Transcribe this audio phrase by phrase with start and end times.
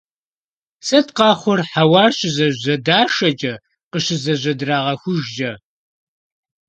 [0.85, 3.53] Сыт къэхъур хьэуар щызэжьэдашэкӀэ,
[3.91, 5.51] къыщызэжьэдрагъэхужкӀэ?